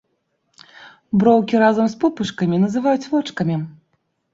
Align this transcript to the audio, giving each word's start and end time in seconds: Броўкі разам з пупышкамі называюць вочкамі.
Броўкі 1.25 1.55
разам 1.67 1.85
з 1.95 2.03
пупышкамі 2.03 2.65
называюць 2.67 3.09
вочкамі. 3.17 3.65